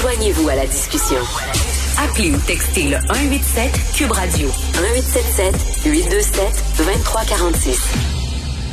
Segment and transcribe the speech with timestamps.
[0.00, 1.18] Joignez-vous à la discussion.
[2.02, 8.18] Appelez ou textez le 187 Cube Radio 1877 827 2346.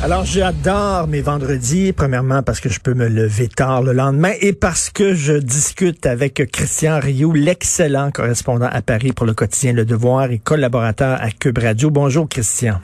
[0.02, 4.52] Alors, j'adore mes vendredis, premièrement parce que je peux me lever tard le lendemain et
[4.52, 9.84] parce que je discute avec Christian Rioux, l'excellent correspondant à Paris pour le quotidien Le
[9.86, 11.90] Devoir et collaborateur à Cube Radio.
[11.90, 12.80] Bonjour, Christian.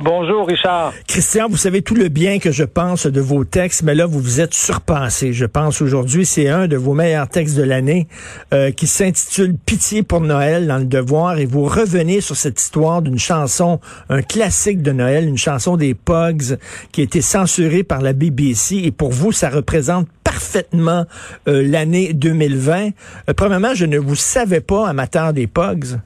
[0.00, 0.92] Bonjour Richard.
[1.06, 4.18] Christian, vous savez tout le bien que je pense de vos textes, mais là vous
[4.18, 5.32] vous êtes surpassé.
[5.32, 8.08] Je pense aujourd'hui c'est un de vos meilleurs textes de l'année
[8.52, 13.02] euh, qui s'intitule Pitié pour Noël dans le Devoir et vous revenez sur cette histoire
[13.02, 13.78] d'une chanson,
[14.08, 16.58] un classique de Noël, une chanson des Pogs
[16.90, 21.04] qui a été censurée par la BBC et pour vous ça représente parfaitement
[21.46, 22.88] euh, l'année 2020.
[23.30, 26.00] Euh, premièrement, je ne vous savais pas amateur des Pogs.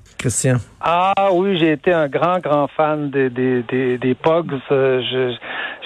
[0.81, 4.53] Ah oui, j'ai été un grand, grand fan des, des, Pogs.
[4.71, 5.01] Euh,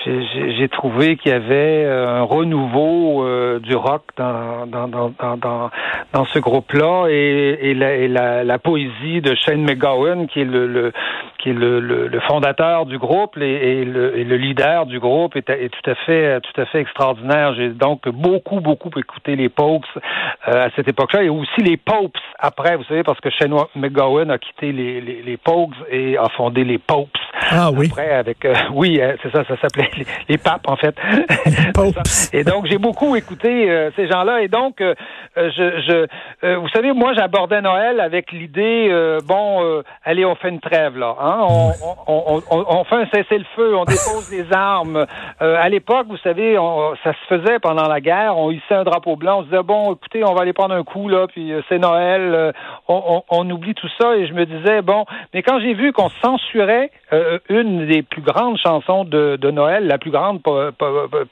[0.05, 4.67] j'ai trouvé qu'il y avait euh, un renouveau euh, du rock dans,
[6.33, 10.93] ce groupe-là et, et, la, poésie de Shane McGowan, qui est le
[11.43, 15.35] qui est le, le, fondateur du groupe et, et, le, et, le, leader du groupe,
[15.37, 17.55] est, est, tout à fait tout à fait extraordinaire.
[17.55, 19.85] J'ai donc beaucoup beaucoup écouté les Popes
[20.49, 24.31] euh, à cette époque-là et aussi les Popes après, vous savez, parce que Shane McGowan
[24.31, 27.09] a quitté les, les, les Popes et a fondé les Popes.
[27.51, 27.89] Ah oui.
[27.91, 29.91] Après avec oui, c'est ça, ça s'appelait
[30.29, 30.95] les, papes, en fait.
[32.33, 34.43] et donc, j'ai beaucoup écouté euh, ces gens-là.
[34.43, 34.95] Et donc, euh,
[35.37, 35.81] euh, je,
[36.43, 38.91] je vous savez, moi, j'abordais Noël avec l'idée,
[39.27, 41.15] bon, allez, on fait une trêve, là.
[41.21, 41.32] Hein?
[41.41, 41.73] On,
[42.07, 45.07] on, fait un cessez-le-feu, on dépose les armes.
[45.41, 46.57] à l'époque, vous savez,
[47.05, 48.37] ça se faisait pendant la guerre.
[48.37, 49.39] On hissait un drapeau blanc.
[49.39, 52.53] On se disait, bon, écoutez, on va aller prendre un coup, là, puis c'est Noël.
[52.89, 54.17] on, oublie tout ça.
[54.17, 56.91] Et je me disais, bon, mais quand j'ai vu qu'on censurait
[57.49, 60.41] une des plus grandes chansons de, Noël, la plus grande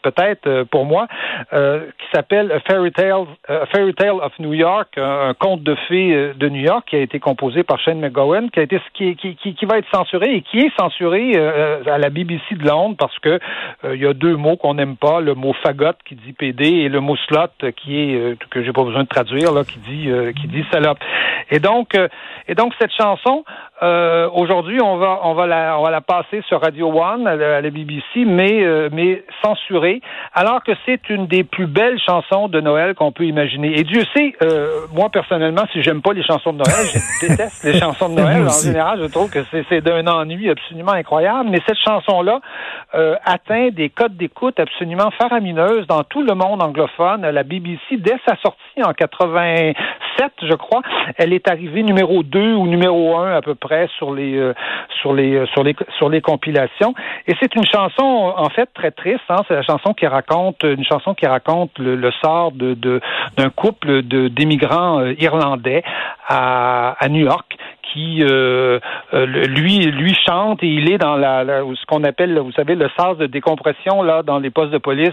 [0.02, 1.06] peut-être euh, pour moi,
[1.52, 3.24] euh, qui s'appelle Fairy Tale,
[3.72, 7.00] Fairy Tale of New York, un, conte de fées euh, de New York qui a
[7.00, 12.10] été composé par Shane McGowan, qui, va être censuré et qui est censuré à la
[12.10, 13.38] BBC de Londres parce que
[13.84, 16.88] il y a deux mots qu'on n'aime pas, le mot fagot qui dit PD et
[16.88, 20.08] le mot slot qui est que j'ai pas besoin de traduire là, qui dit
[20.40, 20.98] qui dit salope.
[21.50, 21.96] Et donc
[22.48, 23.44] et donc cette chanson
[23.82, 27.70] aujourd'hui on va on va la on va la passer sur Radio One à la
[27.70, 30.00] BBC, mais euh, mais, censurée,
[30.34, 33.78] alors que c'est une des plus belles chansons de Noël qu'on peut imaginer.
[33.78, 37.64] Et Dieu sait, euh, moi personnellement, si j'aime pas les chansons de Noël, je déteste
[37.64, 38.46] les chansons de Noël.
[38.46, 41.50] En général, je trouve que c'est d'un ennui absolument incroyable.
[41.50, 42.40] Mais cette chanson-là
[42.94, 47.22] euh, atteint des codes d'écoute absolument faramineuses dans tout le monde anglophone.
[47.22, 49.76] La BBC, dès sa sortie en 87,
[50.42, 50.82] je crois,
[51.16, 54.52] elle est arrivée numéro 2 ou numéro 1 à peu près sur les
[55.00, 56.94] sur les sur les sur les compilations.
[57.26, 59.20] Et c'est une chanson en fait très triste.
[59.28, 59.42] Hein.
[59.48, 62.74] C'est la chanson qui raconte une chanson qui raconte le, sort de
[63.36, 65.82] d'un couple de d'émigrants euh, irlandais
[66.26, 67.56] à, à New York
[67.92, 68.78] qui euh,
[69.14, 72.88] euh, lui lui chante et il est dans la, ce qu'on appelle vous savez le
[72.96, 75.10] sas de décompression là dans les postes de police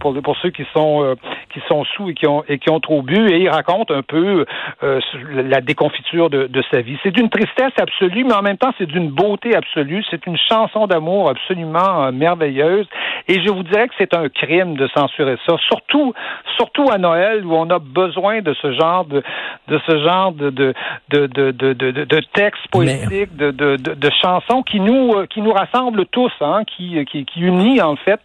[0.00, 1.14] pour, pour, ceux qui sont euh,
[1.48, 4.02] qui sont sous et qui ont et qui ont trop bu et il raconte un
[4.02, 4.44] peu
[4.82, 6.96] la déconfiture de, de sa vie.
[7.02, 10.86] C'est d'une tristesse absolue mais en même temps c'est d'une beauté absolue, c'est une chanson
[10.86, 12.86] d'amour absolument merveilleuse
[13.26, 16.14] et je vous dirais que c'est un crime de censurer ça surtout
[16.56, 19.22] surtout à Noël où on a besoin de ce genre de
[19.68, 20.74] de ce genre de de
[21.10, 25.52] de, de, de de, textes poétiques, de, de, de, chansons qui nous euh, qui nous
[25.52, 28.20] rassemblent tous, hein, qui, qui, qui unit en fait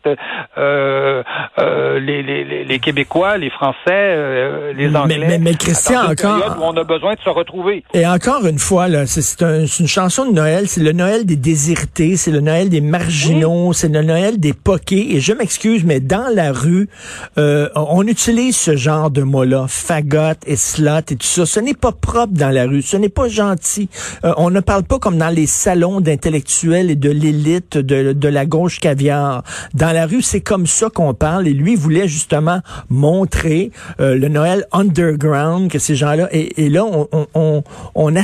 [0.58, 1.24] euh,
[1.60, 5.18] euh, les, les, les, Québécois, les Français, euh, les Anglais.
[5.20, 7.84] Mais, mais, mais Christian, encore, où on a besoin de se retrouver.
[7.94, 11.36] Et encore une fois, là, c'est un, une chanson de Noël, c'est le Noël des
[11.36, 15.16] désirtés, c'est le Noël des marginaux, c'est le Noël des poqués.
[15.16, 16.90] Et je m'excuse, mais dans la rue,
[17.38, 21.46] euh, on utilise ce genre de mots-là, fagot et slot et tout ça.
[21.46, 23.90] Ce n'est pas propre dans la rue, ce n'est pas gentil
[24.24, 28.46] euh, on ne parle pas comme dans les salons d'intellectuels et de l'élite de, la
[28.46, 29.44] gauche caviar.
[29.74, 31.48] Dans la rue, c'est comme ça qu'on parle.
[31.48, 32.60] Et lui voulait justement
[33.04, 36.30] montrer euh, le Noël underground que ces gens-là.
[36.32, 37.64] Et, là, on,
[37.96, 38.16] on,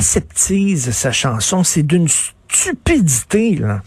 [0.92, 1.62] sa chanson.
[1.64, 3.56] C'est d'une stupidité.
[3.56, 3.80] Là.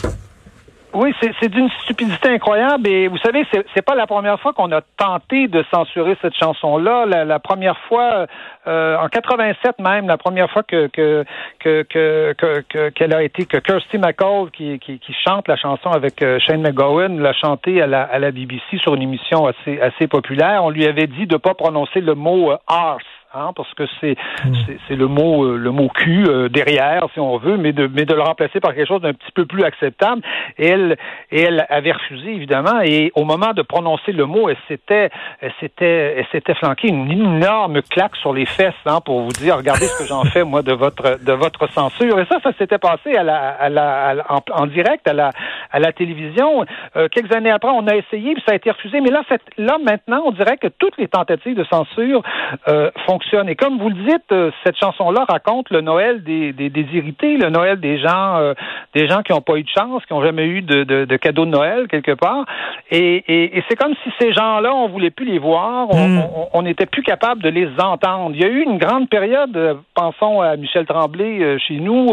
[0.94, 2.88] Oui, c'est d'une stupidité incroyable.
[2.88, 7.08] Et vous savez, c'est pas la première fois qu'on a tenté de censurer cette chanson-là.
[7.26, 8.28] La, première fois,
[8.66, 11.26] euh, en 87 même, la première fois que que
[11.60, 16.40] que qu'elle a été que Kirsty McCall qui, qui, qui chante la chanson avec euh,
[16.40, 20.64] Shane McGowan l'a chantée à la à la BBC sur une émission assez assez populaire.
[20.64, 24.16] On lui avait dit de pas prononcer le mot euh, arse hein, parce que c'est
[24.46, 24.54] hmm.
[24.88, 28.22] c'est le mot le mot cul derrière, si on veut, mais de mais de le
[28.22, 30.22] remplacer par quelque chose d'un petit peu plus acceptable.
[30.58, 30.96] Et elle
[31.32, 32.80] et elle avait refusé évidemment.
[32.82, 35.10] Et au moment de prononcer le mot, elle s'était
[35.42, 39.58] elle s'était elle s'était flanquée une énorme claque sur les fesses hein, pour vous dire
[39.58, 42.20] regardez ce que j'en fais moi de votre de votre censure.
[42.20, 44.16] Et ça, ça s'était passé à la, à la,
[44.52, 45.32] en, direct à la
[45.72, 46.66] à la télévision.
[47.12, 49.02] quelques années après, on a essayé, puis ça a été refusé.
[49.02, 49.24] Mais là,
[49.58, 52.22] là maintenant, on dirait que toutes les tentatives de censure
[52.68, 53.50] euh, fonctionnent.
[53.50, 57.38] Et comme vous le dites, euh, cette chanson-là raconte le Noël des, des, des irrités,
[57.38, 58.54] le Noël des gens, euh,
[58.94, 61.18] des gens qui n'ont pas eu de chance, qui n'ont jamais eu de, de, de
[61.18, 62.46] cadeau de Noël quelque part.
[62.92, 65.88] Et, et, et c'est comme si ces gens-là, on voulait plus les voir,
[66.54, 68.36] on n'était plus capable de les entendre.
[68.44, 72.10] Il y a eu une grande période, euh, pensons à Michel Tremblay chez nous,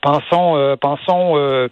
[0.00, 1.68] pensons, pensons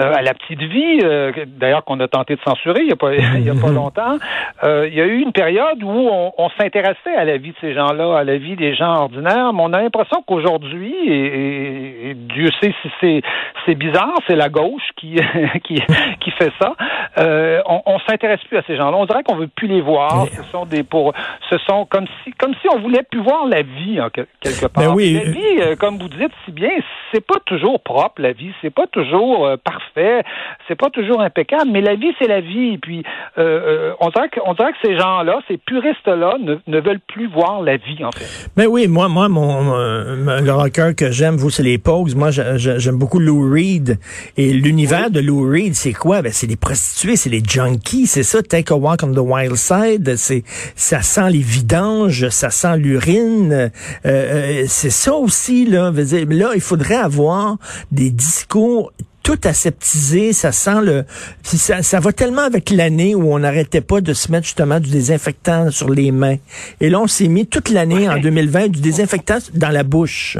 [0.00, 2.96] euh, à la petite vie, euh, d'ailleurs qu'on a tenté de censurer il n'y a
[2.96, 4.18] pas il y a pas longtemps,
[4.64, 7.56] euh, il y a eu une période où on, on s'intéressait à la vie de
[7.60, 12.50] ces gens-là, à la vie des gens ordinaires, mais on a l'impression qu'aujourd'hui, et, Dieu
[12.60, 13.22] sait si c'est
[13.66, 15.14] c'est bizarre, c'est la gauche qui
[15.64, 15.80] qui
[16.20, 16.72] qui fait ça.
[17.16, 18.96] on, on s'intéresse plus à ces gens-là.
[18.96, 20.26] On dirait qu'on veut plus les voir.
[20.26, 21.12] Ce sont des pour,
[21.50, 24.84] ce sont comme si comme si on voulait plus voir la vie en quelque part.
[24.84, 25.20] Ben oui.
[25.24, 26.70] La vie, comme vous dites si bien,
[27.12, 30.24] c'est pas toujours propre la vie, c'est pas toujours parfait fait,
[30.68, 32.74] c'est pas toujours impeccable, mais la vie, c'est la vie.
[32.74, 33.02] Et puis,
[33.38, 37.00] euh, euh, on, dirait que, on dirait que ces gens-là, ces puristes-là, ne, ne, veulent
[37.00, 38.50] plus voir la vie, en fait.
[38.56, 42.14] Ben oui, moi, moi, mon, le rocker que j'aime, vous, c'est les Pogues.
[42.14, 43.98] Moi, j'aime beaucoup Lou Reed.
[44.36, 46.22] Et l'univers de Lou Reed, c'est quoi?
[46.22, 49.56] Ben, c'est les prostituées, c'est les junkies, c'est ça, Take a Walk on the Wild
[49.56, 50.16] Side.
[50.16, 50.44] C'est,
[50.74, 53.52] ça sent les vidanges, ça sent l'urine.
[53.52, 53.68] Euh,
[54.06, 55.90] euh c'est ça aussi, là.
[55.90, 57.56] Là, il faudrait avoir
[57.92, 58.92] des discours
[59.24, 61.04] tout aseptisé, ça sent le
[61.42, 64.90] ça, ça va tellement avec l'année où on n'arrêtait pas de se mettre justement du
[64.90, 66.36] désinfectant sur les mains.
[66.80, 70.38] Et là on s'est mis toute l'année en 2020 du désinfectant dans la bouche.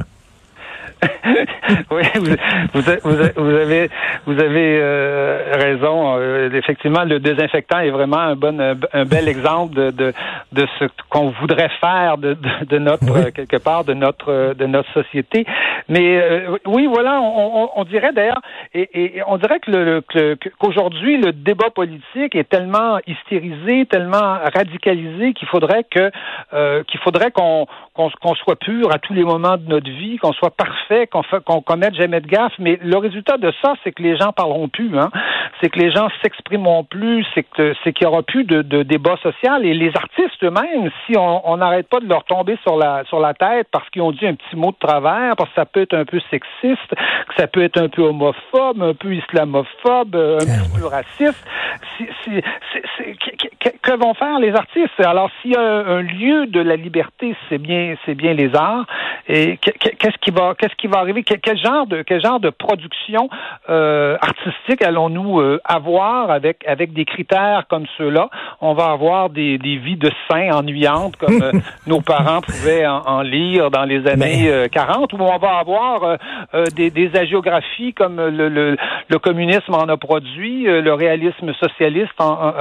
[1.91, 2.81] oui, vous,
[3.37, 3.91] vous, avez,
[4.27, 6.17] vous avez euh, raison.
[6.19, 8.61] Euh, effectivement, le désinfectant est vraiment un bon,
[8.93, 10.13] un bel exemple de, de,
[10.53, 12.37] de ce qu'on voudrait faire de,
[12.69, 15.47] de, notre quelque part de notre de notre société.
[15.89, 18.41] Mais euh, oui, voilà, on, on, dirait d'ailleurs,
[18.73, 25.35] et, et, on dirait que le, qu'aujourd'hui le débat politique est tellement hystérisé, tellement radicalisé
[25.35, 26.11] qu'il faudrait que
[26.83, 30.51] qu'il faudrait qu'on qu'on soit pur à tous les moments de notre vie, qu'on soit
[30.51, 32.53] parfait, qu'on qu'on commette jamais de gaffe.
[32.59, 34.99] Mais le résultat de ça, c'est que les gens parleront plus.
[34.99, 35.11] Hein?
[35.61, 37.25] C'est que les gens s'exprimeront plus.
[37.35, 39.65] C'est que c'est qu'il y aura plus de, de, débat social.
[39.65, 43.35] Et les artistes eux-mêmes, si on n'arrête pas de leur tomber sur la sur la
[43.35, 45.95] tête parce qu'ils ont dit un petit mot de travers, parce que ça peut être
[45.95, 50.45] un peu sexiste, que ça peut être un peu homophobe, un peu islamophobe, un ah
[50.45, 51.47] petit peu raciste.
[51.97, 52.43] Si, si,
[53.83, 54.99] que vont faire les artistes?
[54.99, 58.87] Alors s'il y a un, lieu de la liberté, c'est bien c'est bien les arts.
[59.27, 61.23] Et qu'est-ce qui va qu'est-ce qui va arriver?
[61.23, 63.31] Quel, genre de quel genre de production
[63.71, 68.29] euh, artistique allons-nous euh, avoir avec avec des critères comme ceux-là?
[68.61, 71.53] On va avoir des, des vies de saints ennuyantes comme euh,
[71.87, 76.19] nos parents pouvaient en, lire dans les années 40, ou on va avoir
[76.77, 78.77] des, des agiographies comme le, le,
[79.09, 82.53] le, communisme en a produit, le réalisme socialiste en,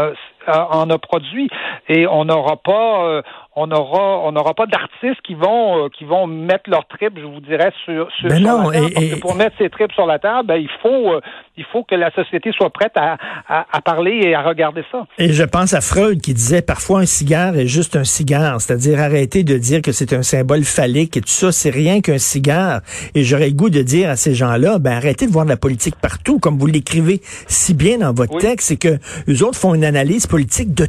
[0.48, 1.50] en a produit,
[1.90, 3.22] et on n'aura pas
[3.56, 7.26] on aura on n'aura pas d'artistes qui vont euh, qui vont mettre leur trip, je
[7.26, 8.88] vous dirais, sur, sur, ben non, la table.
[8.88, 11.22] Et, parce que pour mettre ces tripes sur la table, ben, il faut euh,
[11.58, 13.18] il faut que la société soit prête à,
[13.48, 15.06] à, à, parler et à regarder ça.
[15.20, 19.00] Et je pense à Freud qui disait parfois un cigare est juste un cigare, c'est-à-dire
[19.00, 22.82] arrêter de dire que c'est un symbole phallique et tout ça, c'est rien qu'un cigare.
[23.14, 25.58] Et j'aurais le goût de dire à ces gens-là, ben arrêtez de voir de la
[25.58, 29.76] politique partout, comme vous l'écrivez si bien dans votre texte, c'est que les autres font
[29.76, 30.88] une analyse politique de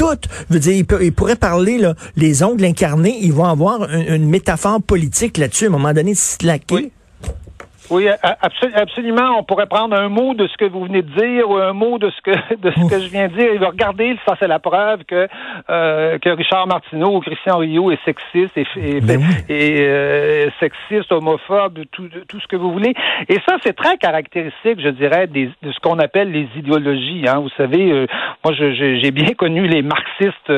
[0.00, 4.28] toutes je veux dire, il, pourrait parler, là, les ongles incarnés, ils vont avoir une,
[4.28, 6.74] métaphore politique là-dessus, à un moment donné, slacker.
[6.74, 6.90] Oui,
[8.76, 9.38] absolument.
[9.38, 11.98] On pourrait prendre un mot de ce que vous venez de dire ou un mot
[11.98, 14.58] de ce que de ce que je viens de dire et regardez, ça c'est la
[14.58, 15.28] preuve que
[15.68, 19.20] euh, que Richard Martineau ou Christian Rio est sexiste et, et, ben
[19.50, 22.94] euh, sexiste, homophobe, tout tout ce que vous voulez.
[23.28, 27.24] Et ça c'est très caractéristique, je dirais, des, de ce qu'on appelle les idéologies.
[27.26, 27.40] Hein.
[27.40, 28.06] Vous savez, euh,
[28.44, 30.52] moi j'ai bien connu les marxistes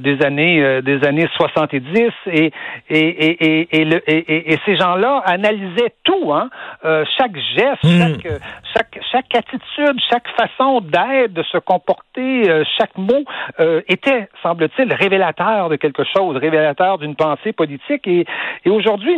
[0.00, 2.52] des années des années 70 et
[2.90, 6.32] et et et, et, et, et ces gens-là analysaient tout.
[6.32, 6.48] Hein.
[6.82, 7.98] Chaque geste, hmm.
[7.98, 8.40] chaque,
[8.74, 13.24] chaque, chaque attitude, chaque façon d'être, de se comporter, chaque mot
[13.88, 18.06] était, semble-t-il, révélateur de quelque chose, révélateur d'une pensée politique.
[18.06, 18.26] Et,
[18.64, 19.16] et aujourd'hui,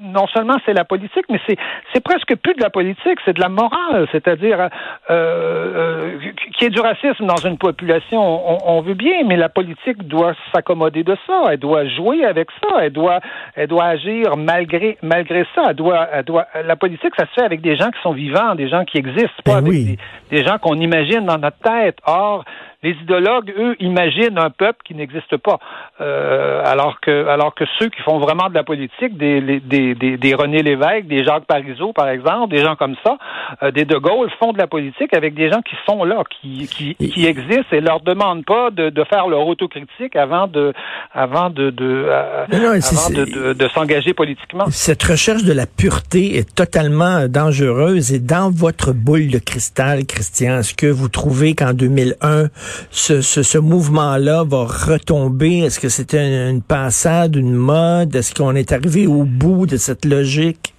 [0.00, 1.56] non seulement c'est la politique, mais c'est,
[1.92, 4.68] c'est presque plus de la politique, c'est de la morale, c'est-à-dire euh,
[5.10, 6.18] euh,
[6.56, 10.34] qu'il y ait du racisme dans une population, on, veut bien, mais la politique doit
[10.52, 13.20] s'accommoder de ça, elle doit jouer avec ça, elle doit,
[13.54, 17.42] elle doit agir malgré, malgré ça, elle doit, elle doit, la politique, ça se fait
[17.42, 19.98] avec des gens qui sont vivants, des gens qui existent, pas ben avec des,
[20.30, 21.98] des gens qu'on imagine dans notre tête.
[22.06, 22.44] Or,
[22.84, 25.58] les idéologues, eux, imaginent un peuple qui n'existe pas.
[26.00, 30.16] Euh, alors que alors que ceux qui font vraiment de la politique, des, des, des,
[30.16, 33.18] des René Lévesque, des Jacques Parizeau, par exemple, des gens comme ça,
[33.64, 36.68] euh, des De Gaulle font de la politique avec des gens qui sont là, qui,
[36.68, 40.72] qui, qui existent et leur demandent pas de, de faire leur autocritique avant de
[41.12, 44.66] avant de, de, euh, avant de, de, s'engager politiquement.
[44.70, 50.58] Cette recherche de la pureté est totalement dangereuse et dans votre boule de cristal, Christian,
[50.58, 52.46] est-ce que vous trouvez qu'en 2001
[52.90, 55.60] ce, ce, mouvement-là va retomber?
[55.60, 58.14] Est-ce que c'était une, passade, une mode?
[58.14, 60.74] Est-ce qu'on est arrivé au bout de cette logique?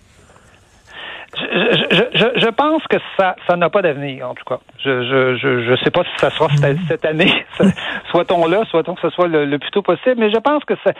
[1.35, 4.59] Je, je, pense que ça ça n'a pas d'avenir, en tout cas.
[4.83, 6.49] Je je, je, je sais pas si ça sera
[6.87, 7.45] cette, année.
[8.11, 10.91] soit-on là, soit-on que ce soit le, plus tôt possible, mais je pense que ça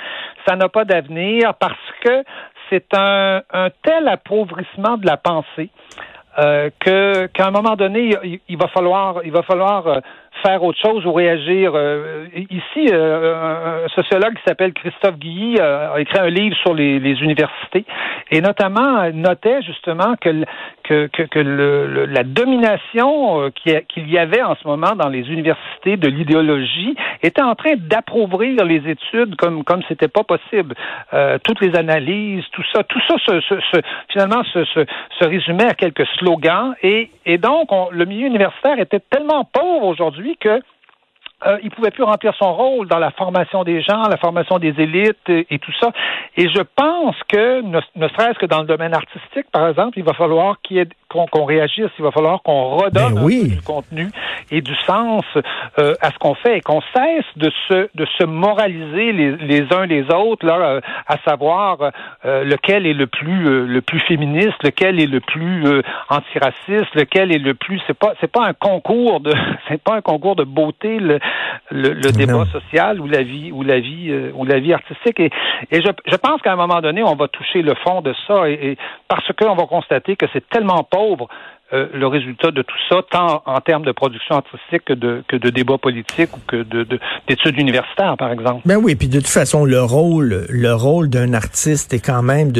[0.47, 2.23] ça n'a pas d'avenir parce que
[2.69, 5.71] c'est un, un tel appauvrissement de la pensée
[6.37, 8.15] euh, que qu'à un moment donné,
[8.47, 9.99] il, va falloir il va falloir euh,
[10.43, 11.71] faire autre chose ou réagir.
[11.75, 16.99] Euh, ici, euh, un sociologue qui s'appelle Christophe Guilly a écrit un livre sur les,
[16.99, 17.85] universités
[18.31, 20.45] et notamment notait justement que,
[20.83, 25.97] que, que, le, la domination euh, qu'il y avait en ce moment dans les universités
[25.97, 30.75] de l'idéologie était en train d'appauvrir les études comme comme c'était pas possible.
[31.43, 36.73] toutes les analyses, tout ça, tout ça, se, finalement, se, se, résumait à quelques slogans
[36.81, 40.61] et, et donc le milieu universitaire était tellement pauvre aujourd'hui que
[41.45, 44.73] euh, il pouvait plus remplir son rôle dans la formation des gens, la formation des
[44.77, 45.91] élites et, tout ça.
[46.35, 50.13] Et je pense que, ne, serait-ce que dans le domaine artistique, par exemple, il va
[50.13, 54.09] falloir qu'il y ait qu'on réagisse, il va falloir qu'on redonne ben du contenu
[54.51, 55.23] et du sens
[55.79, 59.73] euh, à ce qu'on fait et qu'on cesse de se de se moraliser les, les
[59.73, 61.91] uns les autres là, euh, à savoir
[62.25, 67.39] euh, lequel est le plus le plus féministe, lequel est le plus antiraciste, lequel est
[67.39, 69.33] le plus c'est pas c'est pas un concours de
[69.67, 71.19] c'est pas un concours de beauté le
[71.71, 75.31] le, débat social ou la vie ou la vie ou la vie artistique et,
[75.71, 78.49] et je, je pense qu'à un moment donné on va toucher le fond de ça
[78.49, 80.98] et, et parce qu'on va constater que c'est tellement pas
[81.71, 85.77] euh, le résultat de tout ça, tant en termes de production artistique que de, débats
[85.77, 86.85] politiques ou que de,
[87.27, 88.61] d'études universitaires, par exemple.
[88.65, 92.51] Ben oui, puis de toute façon, le rôle, le rôle d'un artiste est quand même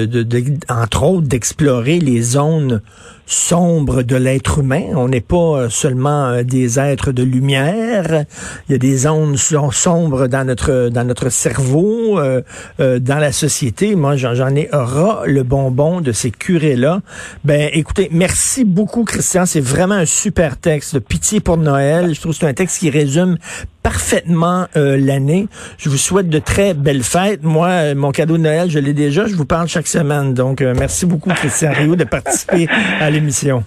[0.69, 2.81] entre autres, d'explorer les zones
[3.29, 4.86] sombre de l'être humain.
[4.95, 8.25] On n'est pas euh, seulement euh, des êtres de lumière.
[8.67, 12.41] Il y a des zones sombres dans notre dans notre cerveau, euh,
[12.79, 13.95] dans la société.
[13.95, 17.01] Moi, j'en ai ras le bonbon de ces curés-là.
[17.43, 19.45] Ben, écoutez, merci beaucoup, Christian.
[19.45, 20.95] C'est vraiment un super texte.
[20.95, 22.15] De Pitié pour Noël.
[22.15, 23.38] Je trouve que c'est un texte qui résume
[23.83, 25.48] parfaitement l'année.
[25.77, 27.43] Je vous souhaite de très belles fêtes.
[27.43, 29.27] Moi, mon cadeau de Noël, je l'ai déjà.
[29.27, 30.33] Je vous parle chaque semaine.
[30.33, 32.67] Donc, merci beaucoup, Christian Rio, de participer
[33.00, 33.63] à l'émission.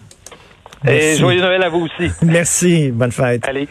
[0.86, 2.10] Et joyeux Noël à vous aussi.
[2.22, 2.90] Merci.
[2.90, 3.46] Bonne fête.
[3.46, 3.68] Allez.